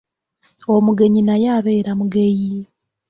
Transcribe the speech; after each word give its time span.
Omugenyi 0.75 1.21
naye 1.27 1.47
abeera 1.57 1.91
mugeyi. 1.99 2.51